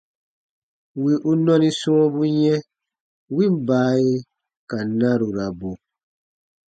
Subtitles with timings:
[1.01, 2.59] Wì u nɔni sɔ̃ɔbu yɛ̃,
[3.35, 4.13] win baaye
[4.69, 5.71] ka narurabu.